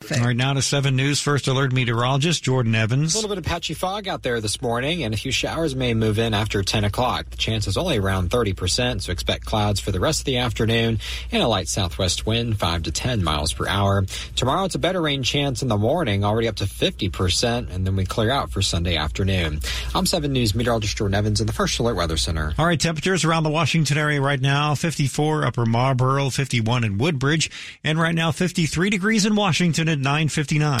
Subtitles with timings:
[0.00, 3.14] All right, now to 7 News First Alert meteorologist Jordan Evans.
[3.14, 5.92] A little bit of patchy fog out there this morning, and a few showers may
[5.92, 7.28] move in after 10 o'clock.
[7.28, 11.00] The chance is only around 30%, so expect clouds for the rest of the afternoon
[11.32, 14.06] and a light southwest wind, 5 to 10 miles per hour.
[14.36, 17.96] Tomorrow, it's a better rain chance in the morning, already up to 50%, and then
[17.96, 19.60] we clear out for Sunday afternoon.
[19.96, 22.54] I'm 7 News meteorologist Jordan Evans in the First Alert Weather Center.
[22.56, 27.50] All right, temperatures around the Washington area right now 54 Upper Marlboro, 51 in Woodbridge,
[27.82, 30.80] and right now 53 degrees in Washington at 959.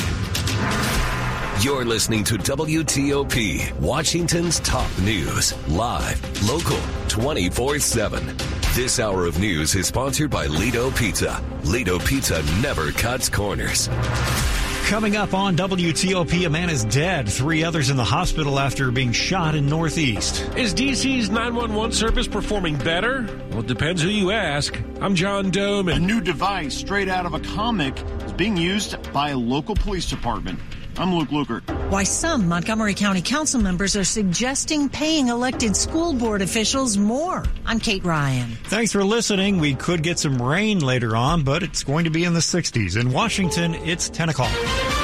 [1.60, 6.78] You're listening to WTOP, Washington's top news, live, local,
[7.08, 8.36] 24 7.
[8.74, 11.42] This hour of news is sponsored by Lido Pizza.
[11.64, 13.88] Lido Pizza never cuts corners.
[14.88, 17.28] Coming up on WTOP, a man is dead.
[17.28, 20.40] Three others in the hospital after being shot in Northeast.
[20.56, 23.28] Is DC's 911 service performing better?
[23.50, 24.80] Well, it depends who you ask.
[25.02, 25.96] I'm John Domen.
[25.96, 30.08] A new device straight out of a comic is being used by a local police
[30.08, 30.58] department.
[30.98, 31.90] I'm Luke Lukert.
[31.90, 37.44] Why some Montgomery County Council members are suggesting paying elected school board officials more.
[37.64, 38.50] I'm Kate Ryan.
[38.64, 39.58] Thanks for listening.
[39.58, 43.00] We could get some rain later on, but it's going to be in the 60s.
[43.00, 44.97] In Washington, it's 10 o'clock.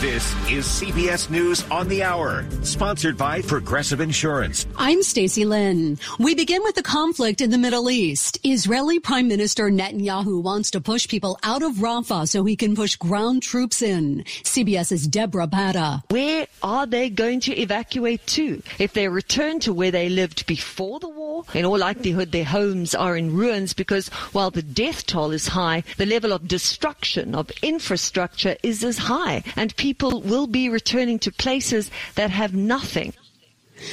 [0.00, 4.66] This is CBS News on the Hour, sponsored by Progressive Insurance.
[4.76, 5.98] I'm Stacy Lynn.
[6.18, 8.38] We begin with the conflict in the Middle East.
[8.44, 12.96] Israeli Prime Minister Netanyahu wants to push people out of Rafah so he can push
[12.96, 14.24] ground troops in.
[14.42, 16.02] CBS's Deborah Patta.
[16.10, 18.62] Where are they going to evacuate to?
[18.78, 22.94] If they return to where they lived before the war, in all likelihood their homes
[22.94, 27.50] are in ruins because while the death toll is high, the level of destruction of
[27.62, 29.85] infrastructure is as high and people
[30.20, 33.12] will be returning to places that have nothing.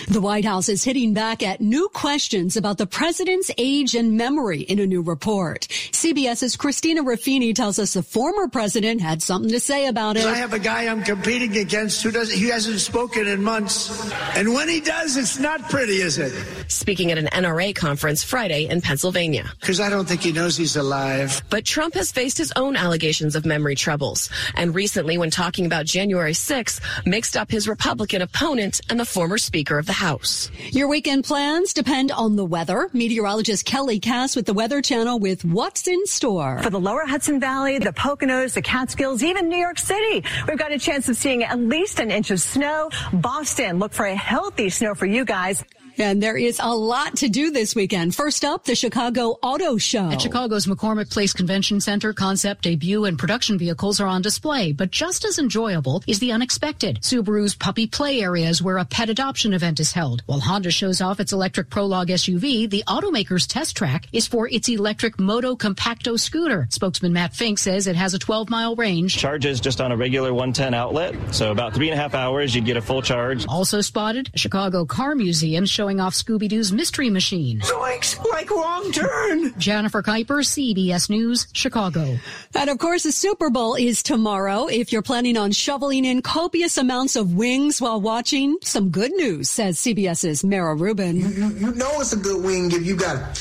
[0.08, 4.62] The White House is hitting back at new questions about the president's age and memory
[4.62, 5.68] in a new report.
[5.92, 10.26] CBS's Christina Ruffini tells us the former president had something to say about it.
[10.26, 14.12] I have a guy I'm competing against who doesn't, he hasn't spoken in months.
[14.36, 16.34] And when he does, it's not pretty, is it?
[16.68, 19.52] Speaking at an NRA conference Friday in Pennsylvania.
[19.60, 21.42] Because I don't think he knows he's alive.
[21.50, 24.30] But Trump has faced his own allegations of memory troubles.
[24.56, 29.38] And recently, when talking about January 6th, mixed up his Republican opponent and the former
[29.38, 30.52] Speaker of the House.
[30.72, 32.90] Your weekend plans depend on the weather.
[32.94, 36.60] Meteorologist Kelly Cass with the Weather Channel with what's in store.
[36.64, 40.72] For the lower Hudson Valley, the Poconos, the Catskills, even New York City, we've got
[40.72, 42.90] a chance of seeing at least an inch of snow.
[43.14, 45.64] Boston, look for a healthy snow for you guys.
[45.98, 48.16] And there is a lot to do this weekend.
[48.16, 50.10] First up, the Chicago Auto Show.
[50.10, 54.72] At Chicago's McCormick Place Convention Center, concept, debut, and production vehicles are on display.
[54.72, 57.02] But just as enjoyable is the unexpected.
[57.02, 60.24] Subaru's puppy play areas where a pet adoption event is held.
[60.26, 64.70] While Honda shows off its electric Prologue SUV, the automaker's test track is for its
[64.70, 66.68] electric Motocompacto scooter.
[66.72, 69.16] Spokesman Matt Fink says it has a 12 mile range.
[69.16, 71.16] Charges just on a regular 110 outlet.
[71.34, 73.46] So about three and a half hours, you'd get a full charge.
[73.48, 77.60] Also spotted, Chicago Car Museum showing off Scooby Doo's Mystery Machine.
[77.60, 78.18] Zoinks!
[78.30, 79.54] Like wrong turn!
[79.60, 82.18] Jennifer Kuiper, CBS News, Chicago.
[82.56, 84.68] And of course, the Super Bowl is tomorrow.
[84.68, 89.50] If you're planning on shoveling in copious amounts of wings while watching, some good news,
[89.50, 91.18] says CBS's Mara Rubin.
[91.18, 93.36] You, you, you know it's a good wing if you got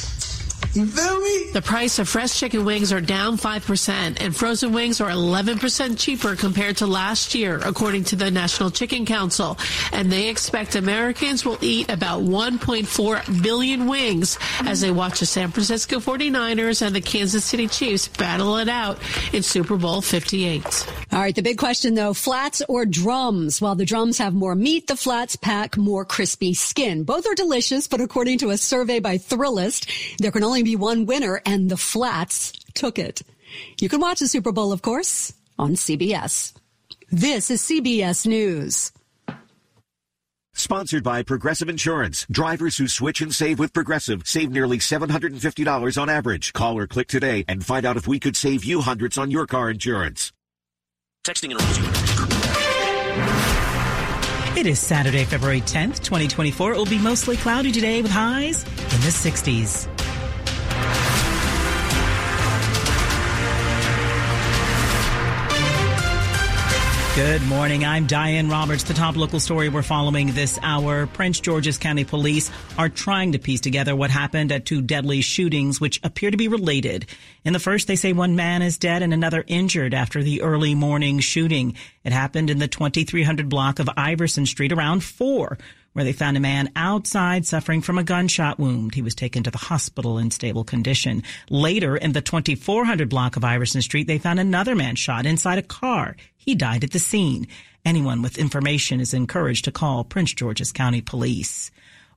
[0.75, 1.51] you feel me?
[1.53, 6.35] The price of fresh chicken wings are down 5%, and frozen wings are 11% cheaper
[6.35, 9.59] compared to last year, according to the National Chicken Council.
[9.93, 15.51] And they expect Americans will eat about 1.4 billion wings as they watch the San
[15.51, 18.99] Francisco 49ers and the Kansas City Chiefs battle it out
[19.33, 20.87] in Super Bowl 58.
[21.13, 23.61] All right, the big question though, flats or drums?
[23.61, 27.05] While the drums have more meat, the flats pack more crispy skin.
[27.05, 31.07] Both are delicious, but according to a survey by Thrillist, there can only be one
[31.07, 33.23] winner and the flats took it.
[33.81, 36.55] You can watch the Super Bowl, of course, on CBS.
[37.11, 38.93] This is CBS News.
[40.55, 42.27] Sponsored by Progressive Insurance.
[42.31, 46.53] Drivers who switch and save with Progressive save nearly $750 on average.
[46.53, 49.47] Call or click today and find out if we could save you hundreds on your
[49.47, 50.33] car insurance.
[51.25, 51.61] Texting and
[54.59, 56.75] It is Saturday, February 10th, 2024.
[56.75, 60.02] It will be mostly cloudy today with highs in the 60s.
[67.15, 67.85] Good morning.
[67.85, 68.85] I'm Diane Roberts.
[68.85, 71.07] The top local story we're following this hour.
[71.07, 75.79] Prince George's County Police are trying to piece together what happened at two deadly shootings,
[75.79, 77.05] which appear to be related.
[77.45, 80.75] In the first, they say one man is dead and another injured after the early
[80.75, 81.75] morning shooting.
[82.03, 85.59] It happened in the 2300 block of Iverson Street around 4
[85.93, 88.95] where they found a man outside suffering from a gunshot wound.
[88.95, 91.23] He was taken to the hospital in stable condition.
[91.51, 95.63] Later, in the 2400 block of Iverson Street, they found another man shot inside a
[95.63, 96.17] car.
[96.37, 97.47] He died at the scene.
[97.85, 101.71] Anyone with information is encouraged to call Prince George's County Police.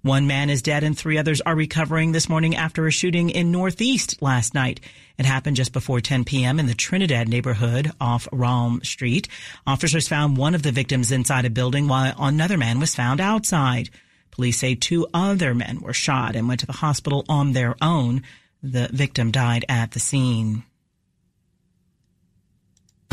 [0.06, 3.52] One man is dead and three others are recovering this morning after a shooting in
[3.52, 4.80] Northeast last night.
[5.18, 6.60] It happened just before 10 p.m.
[6.60, 9.28] in the Trinidad neighborhood off Raum Street.
[9.66, 13.90] Officers found one of the victims inside a building while another man was found outside.
[14.30, 18.22] Police say two other men were shot and went to the hospital on their own.
[18.62, 20.66] The victim died at the scene.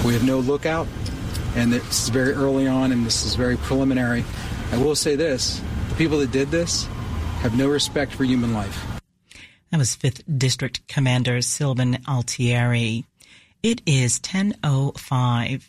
[0.05, 0.88] We have no lookout,
[1.56, 4.27] and this is very early on, and this is very preliminary.
[4.73, 5.62] I will say this
[5.93, 6.85] the people that did this
[7.41, 8.83] have no respect for human life.
[9.71, 13.05] That was 5th District Commander Sylvan Altieri.
[13.62, 15.69] It is 10.05.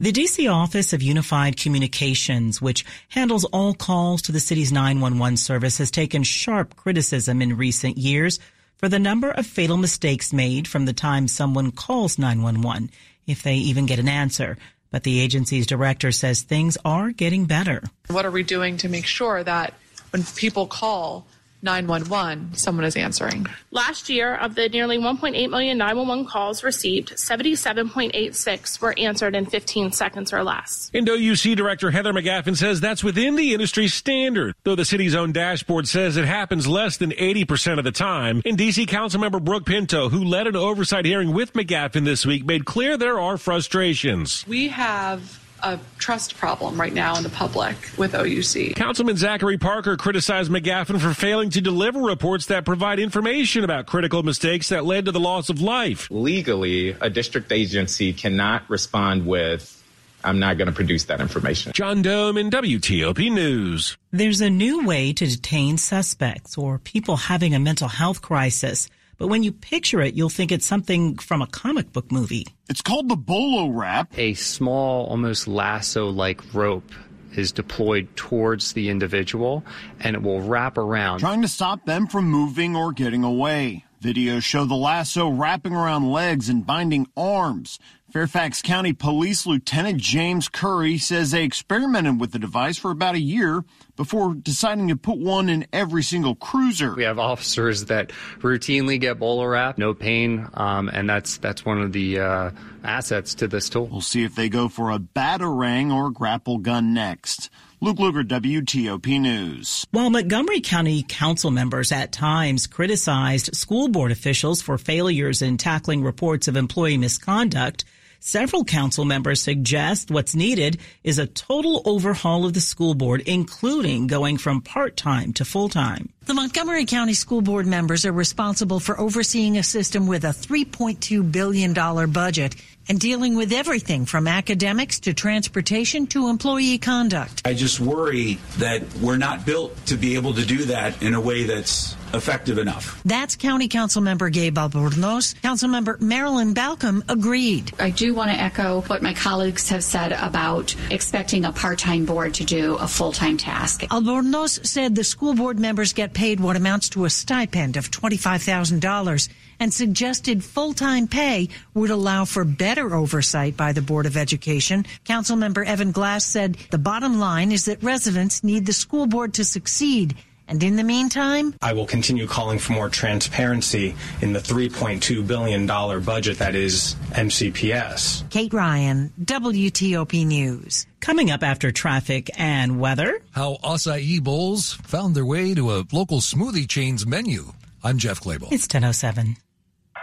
[0.00, 5.76] The DC Office of Unified Communications, which handles all calls to the city's 911 service,
[5.78, 8.40] has taken sharp criticism in recent years
[8.78, 12.90] for the number of fatal mistakes made from the time someone calls 911,
[13.26, 14.56] if they even get an answer.
[14.90, 17.82] But the agency's director says things are getting better.
[18.08, 19.74] What are we doing to make sure that
[20.10, 21.26] when people call
[21.62, 23.46] 911, someone is answering?
[23.70, 29.92] Last year, of the nearly 1.8 million 911 calls received, 77.86 were answered in 15
[29.92, 30.90] seconds or less.
[30.94, 35.88] IndoUC Director Heather McGaffin says that's within the industry standard, though the city's own dashboard
[35.88, 38.40] says it happens less than 80% of the time.
[38.44, 42.64] And DC Councilmember Brooke Pinto, who led an oversight hearing with McGaffin this week, made
[42.64, 44.44] clear there are frustrations.
[44.46, 48.74] We have a trust problem right now in the public with OUC.
[48.76, 54.22] Councilman Zachary Parker criticized McGaffin for failing to deliver reports that provide information about critical
[54.22, 56.08] mistakes that led to the loss of life.
[56.10, 59.82] Legally, a district agency cannot respond with,
[60.24, 61.72] I'm not going to produce that information.
[61.72, 63.96] John Domen in WTOP News.
[64.10, 68.88] There's a new way to detain suspects or people having a mental health crisis.
[69.18, 72.46] But when you picture it, you'll think it's something from a comic book movie.
[72.70, 74.16] It's called the BolaWrap.
[74.16, 76.92] A small, almost lasso like rope
[77.34, 79.64] is deployed towards the individual
[80.00, 81.18] and it will wrap around.
[81.18, 83.84] Trying to stop them from moving or getting away.
[84.00, 87.80] Videos show the lasso wrapping around legs and binding arms.
[88.10, 93.20] Fairfax County Police Lieutenant James Curry says they experimented with the device for about a
[93.20, 93.64] year
[93.96, 96.94] before deciding to put one in every single cruiser.
[96.94, 101.92] We have officers that routinely get BolaWrap, no pain, um, and that's that's one of
[101.92, 102.50] the uh,
[102.82, 103.86] assets to this tool.
[103.86, 107.50] We'll see if they go for a batarang or grapple gun next.
[107.80, 109.86] Luke Lukert, WTOP News.
[109.90, 116.02] While Montgomery County council members at times criticized school board officials for failures in tackling
[116.02, 117.84] reports of employee misconduct,
[118.20, 124.08] Several council members suggest what's needed is a total overhaul of the school board, including
[124.08, 126.08] going from part-time to full-time.
[126.24, 131.30] The Montgomery County School Board members are responsible for overseeing a system with a $3.2
[131.30, 131.72] billion
[132.10, 132.56] budget
[132.88, 137.42] and dealing with everything from academics to transportation to employee conduct.
[137.44, 141.20] I just worry that we're not built to be able to do that in a
[141.20, 143.02] way that's effective enough.
[143.04, 145.34] That's County Council Member Gabe Albornoz.
[145.40, 147.72] Councilmember Marilyn Balcombe agreed.
[147.78, 152.34] I do want to echo what my colleagues have said about expecting a part-time board
[152.34, 153.82] to do a full-time task.
[153.82, 159.28] Albornoz said the school board members get paid what amounts to a stipend of $25,000
[159.60, 164.84] and suggested full-time pay would allow for better oversight by the Board of Education.
[165.04, 169.44] Councilmember Evan Glass said the bottom line is that residents need the school board to
[169.44, 170.16] succeed
[170.48, 175.66] and in the meantime, I will continue calling for more transparency in the $3.2 billion
[175.66, 178.28] budget that is MCPS.
[178.30, 180.86] Kate Ryan, WTOP News.
[181.00, 183.20] Coming up after traffic and weather.
[183.32, 187.52] How acai bowls found their way to a local smoothie chain's menu.
[187.84, 188.50] I'm Jeff Clabaugh.
[188.50, 189.36] It's 1007.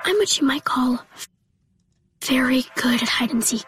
[0.05, 0.99] I'm what you might call
[2.23, 3.65] very good at hide and seek.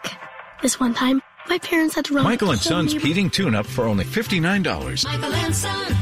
[0.62, 2.24] This one time, my parents had to run.
[2.24, 5.04] Michael and Son's heating tune up for only $59.
[5.04, 5.96] Michael and Son.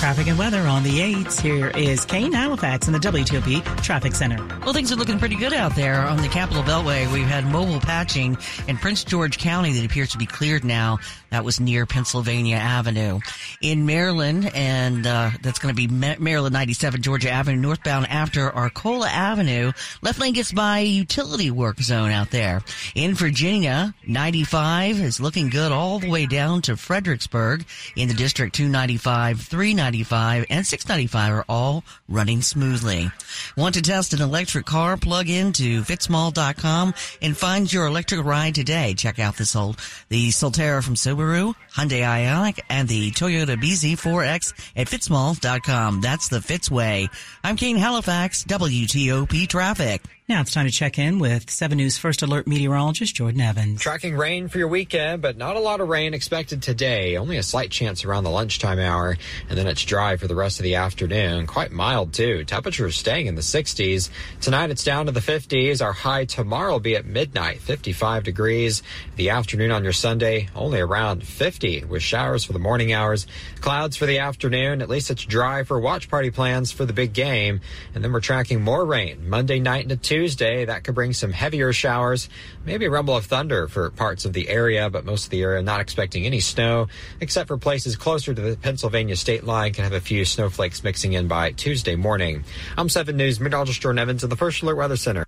[0.00, 1.38] Traffic and weather on the 8s.
[1.38, 4.42] Here is Kane Halifax in the WTOP Traffic Center.
[4.64, 7.12] Well, things are looking pretty good out there on the Capital Beltway.
[7.12, 11.00] We've had mobile patching in Prince George County that appears to be cleared now.
[11.28, 13.20] That was near Pennsylvania Avenue.
[13.60, 19.06] In Maryland, and uh, that's going to be Maryland 97 Georgia Avenue northbound after Arcola
[19.06, 19.70] Avenue.
[20.00, 22.62] Left lane gets by utility work zone out there.
[22.94, 27.66] In Virginia, 95 is looking good all the way down to Fredericksburg.
[27.96, 33.10] In the district, 295, 395, and 695 are all running smoothly.
[33.56, 34.96] Want to test an electric car?
[34.96, 38.94] Plug into fitzmall.com and find your electric ride today.
[38.94, 39.78] Check out this old,
[40.08, 46.00] the Solterra from Subaru, Hyundai Ioniq, and the Toyota BZ4X at fitzmall.com.
[46.00, 47.08] That's the Fitzway.
[47.42, 50.02] I'm Kane Halifax, WTOP Traffic.
[50.30, 53.80] Now it's time to check in with 7 News First Alert meteorologist Jordan Evans.
[53.80, 57.16] Tracking rain for your weekend, but not a lot of rain expected today.
[57.16, 59.16] Only a slight chance around the lunchtime hour,
[59.48, 61.48] and then it's dry for the rest of the afternoon.
[61.48, 62.44] Quite mild, too.
[62.44, 64.08] Temperatures staying in the 60s.
[64.40, 65.84] Tonight it's down to the 50s.
[65.84, 68.84] Our high tomorrow will be at midnight, 55 degrees.
[69.16, 73.26] The afternoon on your Sunday, only around 50 with showers for the morning hours.
[73.62, 74.80] Clouds for the afternoon.
[74.80, 77.62] At least it's dry for watch party plans for the big game.
[77.96, 80.19] And then we're tracking more rain Monday night into Tuesday.
[80.20, 80.66] Tuesday.
[80.66, 82.28] That could bring some heavier showers,
[82.66, 85.62] maybe a rumble of thunder for parts of the area, but most of the area
[85.62, 86.88] not expecting any snow,
[87.22, 91.14] except for places closer to the Pennsylvania state line can have a few snowflakes mixing
[91.14, 92.44] in by Tuesday morning.
[92.76, 95.24] I'm 7 News meteorologist Jordan Evans of the First Alert Weather Center.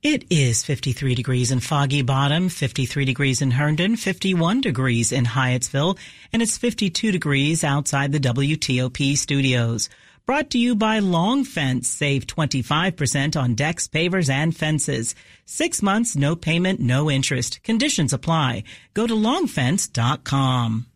[0.00, 5.98] It is 53 degrees in Foggy Bottom, 53 degrees in Herndon, 51 degrees in Hyattsville,
[6.32, 9.88] and it's 52 degrees outside the WTOP studios.
[10.26, 11.86] Brought to you by Long Fence.
[11.86, 15.14] Save 25% on decks, pavers, and fences.
[15.44, 17.62] Six months, no payment, no interest.
[17.62, 18.64] Conditions apply.
[18.94, 20.86] Go to longfence.com.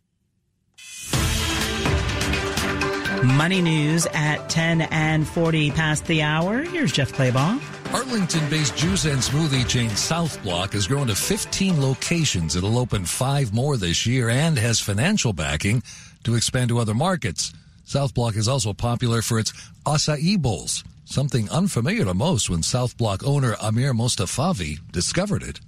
[3.37, 6.62] Money news at 10 and 40 past the hour.
[6.62, 7.61] Here's Jeff Clabaugh.
[7.92, 12.56] Arlington-based juice and smoothie chain South Block has grown to 15 locations.
[12.56, 15.82] It'll open five more this year and has financial backing
[16.25, 17.52] to expand to other markets.
[17.88, 19.54] South Block is also popular for its
[19.87, 25.59] acai bowls, something unfamiliar to most when South Block owner Amir Mostafavi discovered it.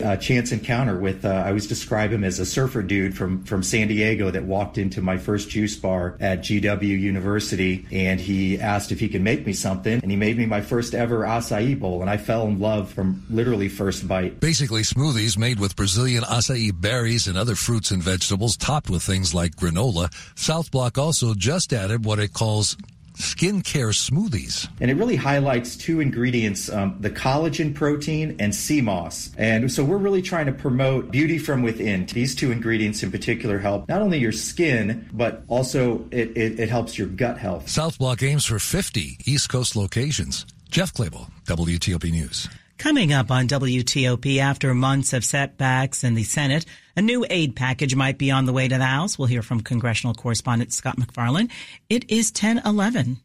[0.00, 3.62] A chance encounter with, uh, I always describe him as a surfer dude from, from
[3.62, 8.90] San Diego that walked into my first juice bar at GW University and he asked
[8.90, 12.00] if he could make me something and he made me my first ever acai bowl
[12.00, 14.40] and I fell in love from literally first bite.
[14.40, 19.32] Basically smoothies made with Brazilian acai berries and other fruits and vegetables topped with things
[19.32, 20.12] like granola.
[20.36, 22.76] South Block also just added what it calls
[23.14, 24.68] skincare smoothies.
[24.80, 29.30] And it really highlights two ingredients, um, the collagen protein and sea moss.
[29.36, 32.06] And so we're really trying to promote beauty from within.
[32.06, 36.68] These two ingredients in particular help not only your skin, but also it, it, it
[36.68, 37.68] helps your gut health.
[37.68, 40.46] South Block aims for 50 East Coast locations.
[40.70, 42.48] Jeff Clabaugh, WTOP News.
[42.78, 46.66] Coming up on WTOP after months of setbacks in the Senate,
[46.96, 49.18] a new aid package might be on the way to the House.
[49.18, 51.48] We'll hear from congressional correspondent Scott MacFarlane.
[51.88, 53.18] It is 1011.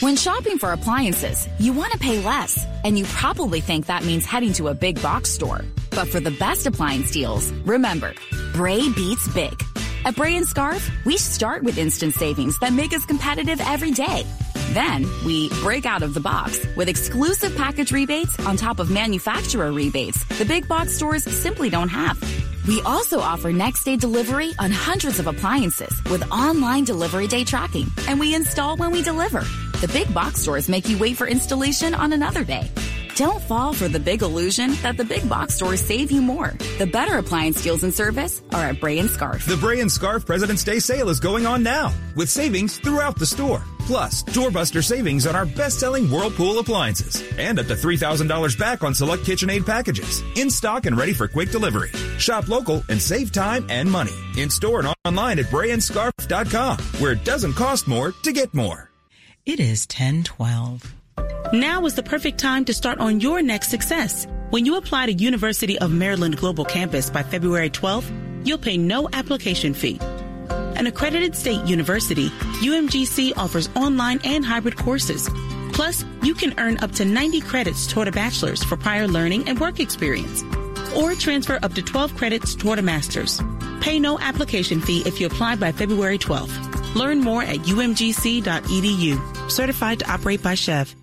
[0.00, 4.24] When shopping for appliances, you want to pay less, and you probably think that means
[4.24, 5.64] heading to a big box store.
[5.90, 8.14] But for the best appliance deals, remember,
[8.52, 9.60] Bray beats big.
[10.04, 14.24] At Bray and Scarff, we start with instant savings that make us competitive every day.
[14.72, 19.72] Then we break out of the box with exclusive package rebates on top of manufacturer
[19.72, 22.18] rebates the big box stores simply don't have.
[22.66, 27.88] We also offer next day delivery on hundreds of appliances with online delivery day tracking,
[28.08, 29.40] and we install when we deliver.
[29.80, 32.70] The big box stores make you wait for installation on another day.
[33.16, 36.54] Don't fall for the big illusion that the big box stores save you more.
[36.78, 39.44] The better appliance deals and service are at Bray and Scarff.
[39.46, 43.26] The Bray and Scarff President's Day sale is going on now with savings throughout the
[43.26, 43.62] store.
[43.80, 49.24] Plus, doorbuster savings on our best-selling Whirlpool appliances and up to $3,000 back on select
[49.24, 50.22] KitchenAid packages.
[50.36, 51.90] In stock and ready for quick delivery.
[52.18, 54.14] Shop local and save time and money.
[54.36, 58.90] In store and online at brayandscarff.com where it doesn't cost more to get more.
[59.44, 60.99] It is 1012.
[61.52, 64.28] Now is the perfect time to start on your next success.
[64.50, 69.08] When you apply to University of Maryland Global Campus by February 12th, you'll pay no
[69.12, 69.98] application fee.
[70.76, 72.28] An accredited state university,
[72.62, 75.28] UMGC offers online and hybrid courses.
[75.72, 79.58] Plus, you can earn up to 90 credits toward a bachelor's for prior learning and
[79.58, 80.44] work experience.
[80.94, 83.42] Or transfer up to 12 credits toward a master's.
[83.80, 86.94] Pay no application fee if you apply by February 12th.
[86.94, 89.50] Learn more at umgc.edu.
[89.50, 90.99] Certified to operate by SCHEV.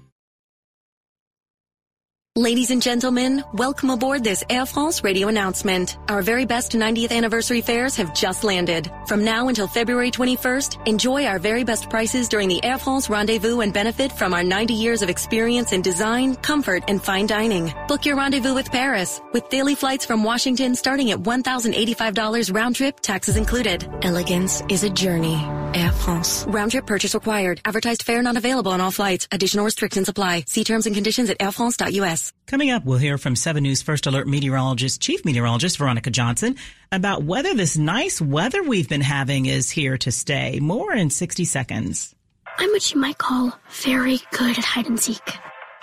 [2.37, 5.97] Ladies and gentlemen, welcome aboard this Air France radio announcement.
[6.07, 8.91] Our very best 90th anniversary fares have just landed.
[9.07, 13.61] From now until February 21st, enjoy our very best prices during the Air France rendezvous
[13.61, 17.73] and benefit from our 90 years of experience in design, comfort, and fine dining.
[17.87, 22.99] Book your rendezvous with Paris with daily flights from Washington starting at $1,085 round trip,
[22.99, 23.89] taxes included.
[24.03, 25.43] Elegance is a journey.
[25.77, 26.45] Air France.
[26.47, 27.61] Round trip purchase required.
[27.63, 29.27] Advertised fare not available on all flights.
[29.31, 30.45] Additional restrictions apply.
[30.47, 32.33] See terms and conditions at airfrance.us.
[32.47, 36.55] Coming up, we'll hear from 7 News First Alert meteorologist, Chief Meteorologist Veronica Johnson
[36.91, 40.59] about whether this nice weather we've been having is here to stay.
[40.59, 42.15] More in 60 seconds.
[42.57, 45.21] I'm what you might call very good at hide and seek.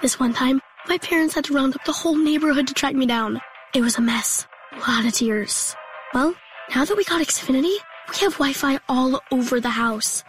[0.02, 3.06] This one time, my parents had to round up the whole neighborhood to track me
[3.06, 3.40] down.
[3.74, 4.46] It was a mess.
[4.72, 5.76] A lot of tears.
[6.12, 6.34] Well,
[6.74, 7.76] now that we got Xfinity,
[8.10, 10.24] we have Wi-Fi all over the house,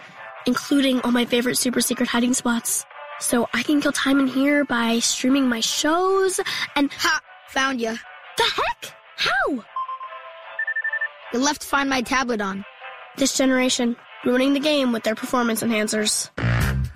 [0.46, 2.86] including all my favorite super secret hiding spots.
[3.20, 6.40] So I can kill time in here by streaming my shows
[6.76, 7.98] and ha, found you.
[8.38, 8.94] The heck?
[9.18, 9.64] How?
[11.34, 12.66] You left Find My tablet on.
[13.18, 16.30] This generation, ruining the game with their performance enhancers.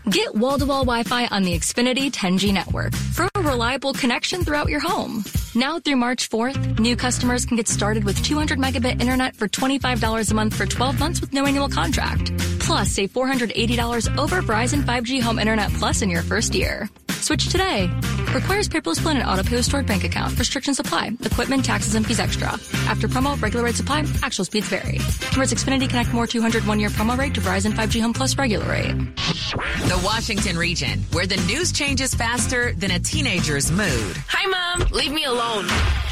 [0.10, 5.24] Get wall-to-wall Wi-Fi on the Xfinity 10G network for a reliable connection throughout your home.
[5.54, 10.32] Now through March 4th, new customers can get started with 200 megabit internet for $25
[10.32, 12.32] a month for 12 months with no annual contract.
[12.70, 16.88] Plus, save $480 over Verizon 5G Home Internet Plus in your first year.
[17.10, 17.90] Switch today.
[18.32, 20.38] Requires paperless plan and auto pay stored bank account.
[20.38, 21.18] Restrictions apply.
[21.26, 22.50] Equipment, taxes, and fees extra.
[22.86, 24.06] After promo, regular rate supply.
[24.22, 25.00] Actual speeds vary.
[25.32, 28.70] Converts Xfinity Connect More 200 one year promo rate to Verizon 5G Home Plus regular
[28.70, 28.96] rate.
[29.16, 34.16] The Washington region, where the news changes faster than a teenager's mood.
[34.28, 34.90] Hi, Mom.
[34.92, 35.66] Leave me alone.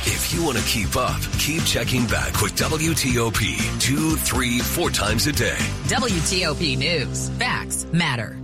[0.10, 5.28] If you want to keep up, keep checking back with WTOP two, three, four times
[5.28, 5.58] a day.
[5.88, 7.28] WTOP News.
[7.32, 8.40] Facts matter.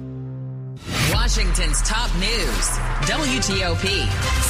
[1.13, 2.67] Washington's top news.
[3.07, 4.07] WTOP.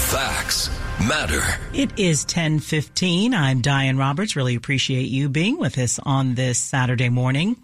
[0.10, 0.72] Facts
[1.08, 1.43] matter.
[1.72, 3.36] It is 1015.
[3.36, 4.36] I'm Diane Roberts.
[4.36, 7.58] Really appreciate you being with us on this Saturday morning.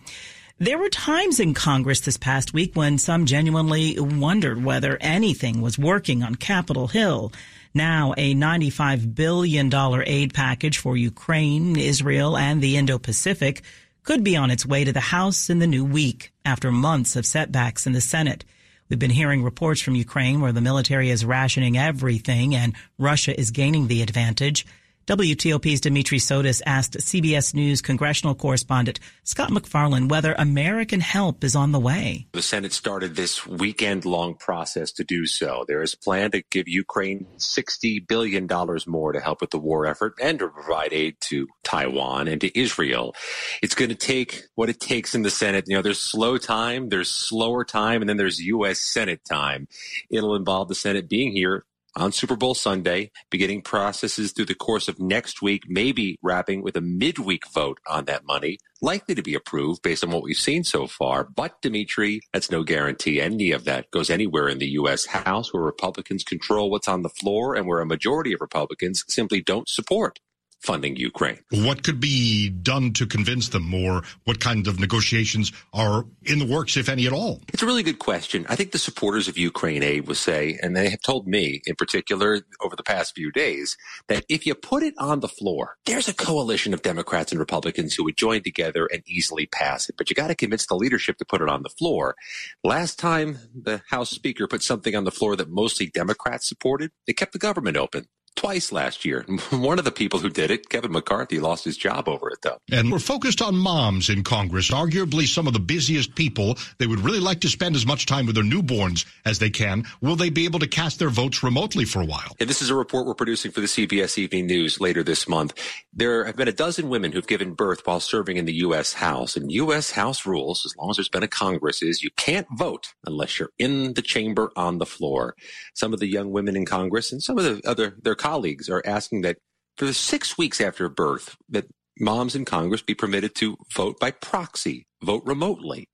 [0.59, 5.79] There were times in Congress this past week when some genuinely wondered whether anything was
[5.79, 7.31] working on Capitol Hill.
[7.73, 9.71] Now, a $95 billion
[10.05, 13.61] aid package for Ukraine, Israel, and the Indo-Pacific
[14.03, 17.25] could be on its way to the House in the new week after months of
[17.25, 18.43] setbacks in the Senate.
[18.89, 23.51] We've been hearing reports from Ukraine where the military is rationing everything and Russia is
[23.51, 24.65] gaining the advantage.
[25.09, 31.71] WTOP's Dimitri Sotis asked CBS News congressional correspondent Scott MacFarlane whether American help is on
[31.71, 32.27] the way.
[32.33, 35.65] The Senate started this weekend long process to do so.
[35.67, 38.47] There is a plan to give Ukraine $60 billion
[38.85, 42.59] more to help with the war effort and to provide aid to Taiwan and to
[42.59, 43.15] Israel.
[43.63, 45.65] It's going to take what it takes in the Senate.
[45.67, 48.79] You know, there's slow time, there's slower time, and then there's U.S.
[48.79, 49.67] Senate time.
[50.11, 51.65] It'll involve the Senate being here
[51.99, 56.77] on Super Bowl Sunday, beginning processes through the course of next week, maybe wrapping with
[56.77, 60.63] a midweek vote on that money, likely to be approved based on what we've seen
[60.63, 61.23] so far.
[61.23, 65.05] But Dimitri, that's no guarantee any of that goes anywhere in the U.S.
[65.05, 69.41] House where Republicans control what's on the floor and where a majority of Republicans simply
[69.41, 70.19] don't support
[70.59, 71.39] funding Ukraine.
[71.51, 76.45] What could be done to convince them, or what kind of negotiations are in the
[76.45, 77.41] works, if any at all?
[77.53, 78.45] It's a really good question.
[78.49, 81.75] I think the supporters of Ukraine aid will say, and they have told me in
[81.75, 86.07] particular over the past few days, that if you put it on the floor, there's
[86.07, 89.95] a coalition of Democrats and Republicans who would join together and easily pass it.
[89.97, 92.15] But you got to convince the leadership to put it on the floor.
[92.63, 97.13] Last time the House Speaker put something on the floor that mostly Democrats supported, it
[97.13, 98.07] kept the government open
[98.39, 99.25] twice last year.
[99.51, 102.57] One of the people who did it, Kevin McCarthy, lost his job over it, though.
[102.71, 106.57] And we're focused on moms in Congress, arguably some of the busiest people.
[106.77, 109.83] They would really like to spend as much time with their newborns as they can.
[109.99, 112.33] Will they be able to cast their votes remotely for a while?
[112.39, 115.53] And this is a report we're producing for the CBS Evening News later this month.
[115.93, 118.93] There have been a dozen women who've given birth while serving in the U.S.
[118.93, 119.35] House.
[119.35, 119.91] And U.S.
[119.91, 123.51] House rules, as long as there's been a Congress, is you can't vote unless you're
[123.59, 125.35] in the chamber on the floor.
[125.73, 128.28] Some of the young women in Congress and some of the other their colleagues
[128.69, 129.37] are asking that
[129.77, 131.65] for the six weeks after birth, that
[131.99, 135.89] moms in Congress be permitted to vote by proxy, vote remotely.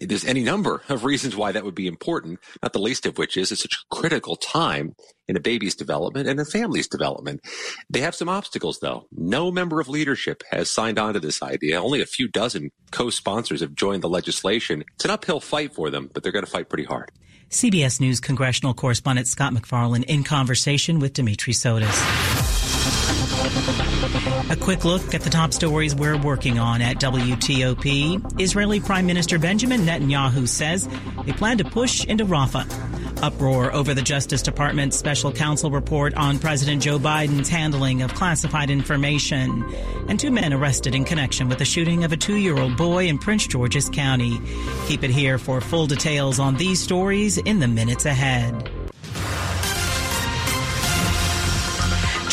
[0.00, 3.36] There's any number of reasons why that would be important, not the least of which
[3.36, 4.94] is it's such a critical time
[5.26, 7.40] in a baby's development and a family's development.
[7.90, 9.06] They have some obstacles though.
[9.10, 11.82] No member of leadership has signed on to this idea.
[11.82, 14.84] Only a few dozen co-sponsors have joined the legislation.
[14.94, 17.10] It's an uphill fight for them, but they're going to fight pretty hard.
[17.50, 21.88] CBS News congressional correspondent Scott MacFarlane in conversation with Dimitri Sotis.
[24.50, 28.38] A quick look at the top stories we're working on at WTOP.
[28.38, 30.86] Israeli Prime Minister Benjamin Netanyahu says
[31.24, 32.66] they plan to push into Rafah.
[33.22, 38.70] Uproar over the Justice Department's special counsel report on President Joe Biden's handling of classified
[38.70, 39.64] information.
[40.08, 43.08] And two men arrested in connection with the shooting of a two year old boy
[43.08, 44.40] in Prince George's County.
[44.86, 48.77] Keep it here for full details on these stories in the minutes ahead.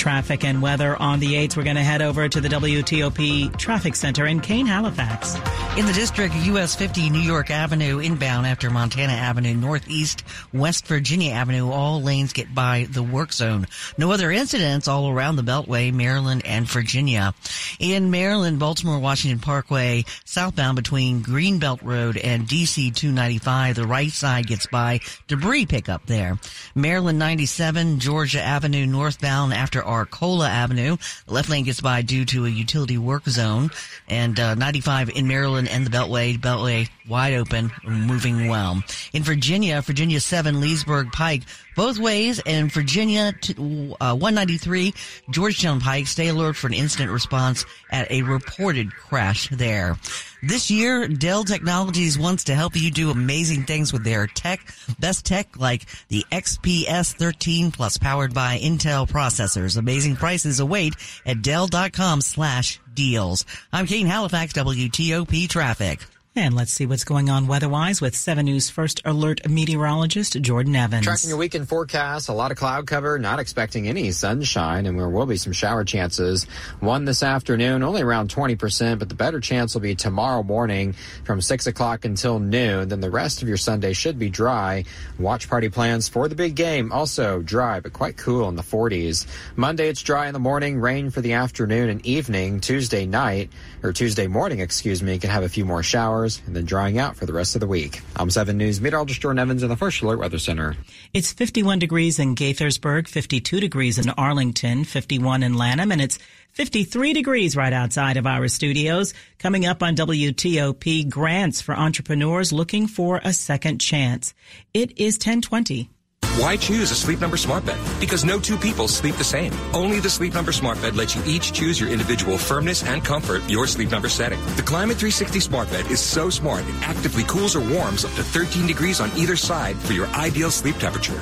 [0.05, 1.57] Traffic and weather on the 8th.
[1.57, 5.33] We're going to head over to the WTOP Traffic Center in Kane, Halifax.
[5.79, 11.31] In the district, US 50 New York Avenue inbound after Montana Avenue Northeast, West Virginia
[11.31, 13.65] Avenue, all lanes get by the work zone.
[13.97, 17.33] No other incidents all around the Beltway, Maryland and Virginia.
[17.79, 24.45] In Maryland, Baltimore Washington Parkway, southbound between Greenbelt Road and DC 295, the right side
[24.45, 26.37] gets by debris pickup there.
[26.75, 30.97] Maryland 97, Georgia Avenue northbound after Arcola Avenue.
[31.27, 33.71] The left lane gets by due to a utility work zone.
[34.07, 36.37] And uh, 95 in Maryland and the Beltway.
[36.37, 38.81] Beltway wide open, moving well.
[39.13, 41.43] In Virginia, Virginia 7, Leesburg Pike,
[41.75, 42.41] both ways.
[42.45, 44.93] And Virginia to, uh, 193,
[45.29, 46.07] Georgetown Pike.
[46.07, 49.97] Stay alert for an incident response at a reported crash there.
[50.41, 54.59] This year, Dell Technologies wants to help you do amazing things with their tech,
[54.99, 59.77] best tech like the XPS 13 plus powered by Intel processors.
[59.77, 63.45] Amazing prices await at Dell.com slash deals.
[63.73, 66.05] I'm Kane Halifax, WTOP Traffic.
[66.37, 71.05] And let's see what's going on weather-wise with 7 News First Alert meteorologist Jordan Evans.
[71.05, 75.07] Tracking your weekend forecast, a lot of cloud cover, not expecting any sunshine, and there
[75.07, 76.43] will be some shower chances.
[76.81, 80.93] One this afternoon, only around 20%, but the better chance will be tomorrow morning
[81.23, 82.89] from 6 o'clock until noon.
[82.89, 84.83] Then the rest of your Sunday should be dry.
[85.17, 89.25] Watch party plans for the big game, also dry, but quite cool in the 40s.
[89.55, 92.59] Monday, it's dry in the morning, rain for the afternoon and evening.
[92.59, 93.51] Tuesday night,
[93.83, 97.15] or Tuesday morning, excuse me, can have a few more showers and then drying out
[97.15, 98.01] for the rest of the week.
[98.15, 100.75] I'm 7 News meteorologist Jordan Evans in the First Alert Weather Center.
[101.13, 106.17] It's 51 degrees in Gaithersburg, 52 degrees in Arlington, 51 in Lanham, and it's
[106.53, 109.13] 53 degrees right outside of our studios.
[109.37, 114.33] Coming up on WTOP, grants for entrepreneurs looking for a second chance.
[114.73, 115.91] It is 1020.
[116.37, 117.79] Why choose a Sleep Number smart bed?
[117.97, 119.53] Because no two people sleep the same.
[119.73, 123.41] Only the Sleep Number smart bed lets you each choose your individual firmness and comfort,
[123.49, 124.41] your Sleep Number setting.
[124.57, 128.23] The Climate 360 smart bed is so smart it actively cools or warms up to
[128.23, 131.21] 13 degrees on either side for your ideal sleep temperature.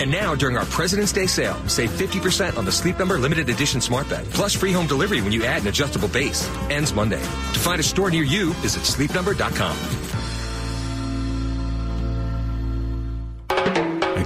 [0.00, 3.80] And now, during our President's Day sale, save 50% on the Sleep Number limited edition
[3.80, 6.48] smart bed, plus free home delivery when you add an adjustable base.
[6.70, 7.20] Ends Monday.
[7.20, 10.11] To find a store near you, visit sleepnumber.com.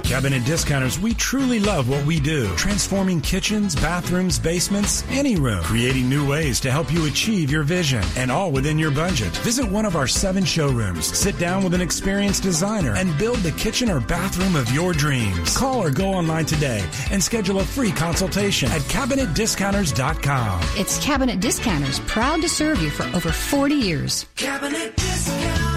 [0.07, 2.47] Cabinet Discounters, we truly love what we do.
[2.55, 5.61] Transforming kitchens, bathrooms, basements, any room.
[5.63, 9.35] Creating new ways to help you achieve your vision and all within your budget.
[9.39, 11.05] Visit one of our seven showrooms.
[11.05, 15.57] Sit down with an experienced designer and build the kitchen or bathroom of your dreams.
[15.57, 20.61] Call or go online today and schedule a free consultation at CabinetDiscounters.com.
[20.77, 24.25] It's Cabinet Discounters, proud to serve you for over 40 years.
[24.37, 25.76] Cabinet Discounters.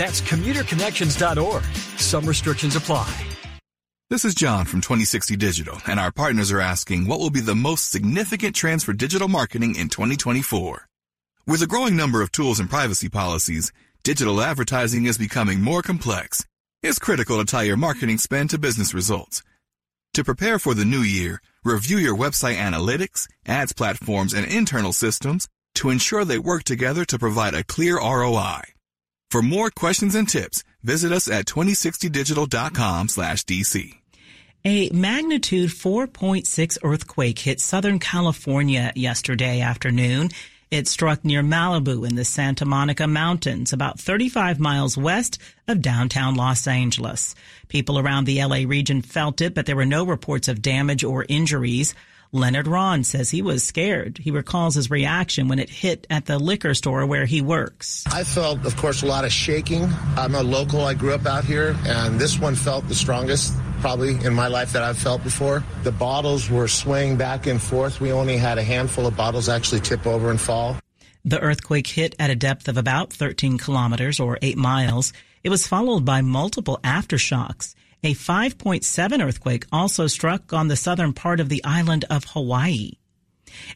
[0.00, 1.62] That's commuterconnections.org.
[2.00, 3.14] Some restrictions apply.
[4.08, 7.54] This is John from 2060 Digital, and our partners are asking what will be the
[7.54, 10.88] most significant trends for digital marketing in 2024.
[11.46, 16.46] With a growing number of tools and privacy policies, digital advertising is becoming more complex.
[16.82, 19.42] It's critical to tie your marketing spend to business results.
[20.14, 25.46] To prepare for the new year, review your website analytics, ads platforms, and internal systems
[25.74, 28.62] to ensure they work together to provide a clear ROI.
[29.30, 33.94] For more questions and tips, visit us at 2060digital.com slash DC.
[34.64, 40.30] A magnitude 4.6 earthquake hit Southern California yesterday afternoon.
[40.72, 45.38] It struck near Malibu in the Santa Monica Mountains, about 35 miles west
[45.68, 47.36] of downtown Los Angeles.
[47.68, 51.24] People around the LA region felt it, but there were no reports of damage or
[51.28, 51.94] injuries.
[52.32, 54.18] Leonard Ron says he was scared.
[54.18, 58.04] He recalls his reaction when it hit at the liquor store where he works.
[58.06, 59.88] I felt, of course, a lot of shaking.
[60.16, 60.82] I'm a local.
[60.82, 64.72] I grew up out here, and this one felt the strongest probably in my life
[64.72, 65.64] that I've felt before.
[65.82, 68.00] The bottles were swaying back and forth.
[68.00, 70.76] We only had a handful of bottles actually tip over and fall.
[71.24, 75.12] The earthquake hit at a depth of about 13 kilometers or 8 miles.
[75.42, 77.74] It was followed by multiple aftershocks.
[78.02, 82.92] A 5.7 earthquake also struck on the southern part of the island of Hawaii.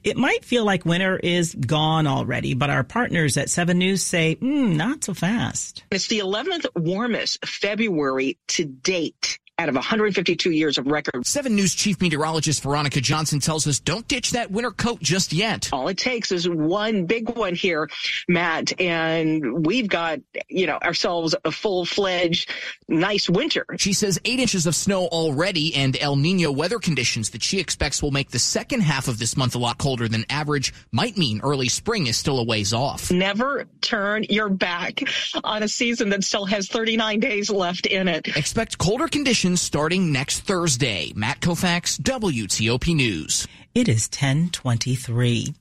[0.03, 4.37] It might feel like winter is gone already, but our partners at 7 News say,
[4.37, 5.85] mm, not so fast.
[5.91, 11.25] It's the 11th warmest February to date out of 152 years of record.
[11.25, 15.69] 7 News Chief Meteorologist Veronica Johnson tells us don't ditch that winter coat just yet.
[15.73, 17.89] All it takes is one big one here,
[18.29, 22.51] Matt, and we've got, you know, ourselves a full-fledged
[22.89, 23.65] nice winter.
[23.79, 28.03] She says eight inches of snow already and El Nino weather conditions that she expects
[28.03, 31.41] will make the second half of this month a lot colder than average might mean
[31.43, 33.13] early spring is still a ways off.
[33.13, 35.01] Never turn your back
[35.45, 38.37] on a season that still has 39 days left in it.
[38.37, 41.13] Expect colder conditions starting next Thursday.
[41.15, 43.47] Matt Koufax, WTOP News.
[43.75, 45.55] It is 1023.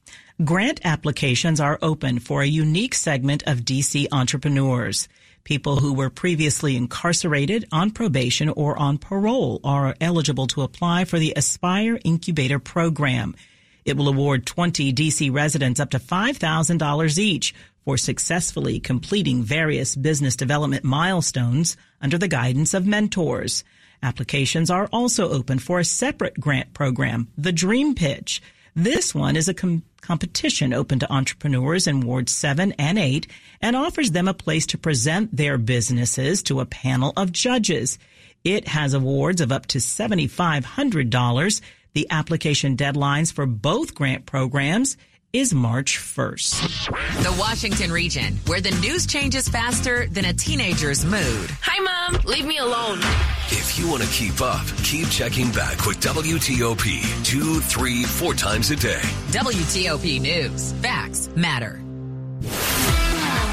[0.45, 5.09] Grant applications are open for a unique segment of DC entrepreneurs.
[5.43, 11.19] People who were previously incarcerated, on probation, or on parole are eligible to apply for
[11.19, 13.35] the Aspire Incubator Program.
[13.83, 20.37] It will award 20 DC residents up to $5,000 each for successfully completing various business
[20.37, 23.65] development milestones under the guidance of mentors.
[24.03, 28.41] Applications are also open for a separate grant program, the Dream Pitch.
[28.75, 33.27] This one is a com- competition open to entrepreneurs in Wards 7 and 8
[33.61, 37.97] and offers them a place to present their businesses to a panel of judges.
[38.43, 41.61] It has awards of up to $7,500.
[41.93, 44.97] The application deadlines for both grant programs
[45.33, 47.23] is March 1st.
[47.23, 51.49] The Washington region, where the news changes faster than a teenager's mood.
[51.61, 52.21] Hi, Mom.
[52.25, 52.99] Leave me alone.
[53.47, 58.69] If you want to keep up, keep checking back with WTOP two, three, four times
[58.69, 59.01] a day.
[59.31, 60.71] WTOP News.
[60.73, 61.81] Facts matter.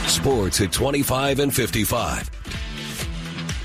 [0.06, 2.30] Sports at 25 and 55.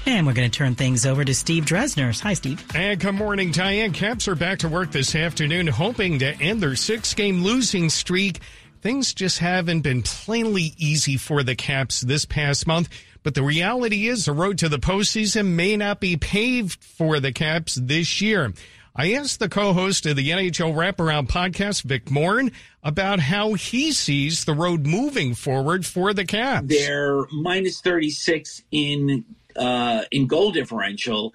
[0.07, 2.19] And we're going to turn things over to Steve Dresner.
[2.21, 2.63] Hi, Steve.
[2.75, 3.91] And good morning, Diane.
[3.91, 8.39] Caps are back to work this afternoon, hoping to end their six game losing streak.
[8.81, 12.89] Things just haven't been plainly easy for the Caps this past month.
[13.23, 17.31] But the reality is the road to the postseason may not be paved for the
[17.31, 18.53] Caps this year.
[18.95, 22.51] I asked the co-host of the NHL Wraparound podcast, Vic Morn,
[22.83, 26.67] about how he sees the road moving forward for the Caps.
[26.67, 31.33] They're minus 36 in uh, in goal differential,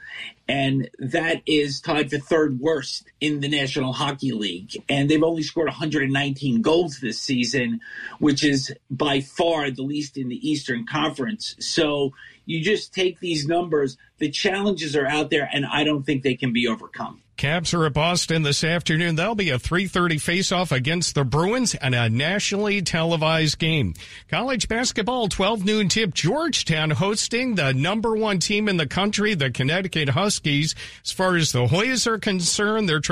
[0.49, 4.83] and that is tied for third worst in the National Hockey League.
[4.89, 7.81] And they've only scored 119 goals this season,
[8.19, 11.57] which is by far the least in the Eastern Conference.
[11.61, 12.13] So
[12.47, 13.97] you just take these numbers.
[14.19, 17.23] The challenges are out there, and I don't think they can be overcome.
[17.41, 19.17] Caps are at Boston this afternoon.
[19.17, 23.95] There'll be a 3:30 face-off against the Bruins and a nationally televised game.
[24.29, 29.51] College basketball 12 noon tip Georgetown hosting the number 1 team in the country, the
[29.51, 30.75] Connecticut Huskies.
[31.03, 33.09] As far as the Hoyas are concerned, they're trying